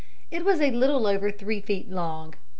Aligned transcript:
It 0.31 0.43
was 0.43 0.59
a 0.61 0.71
little 0.71 1.05
over 1.05 1.29
three 1.29 1.61
feet 1.61 1.87
long. 1.87 2.33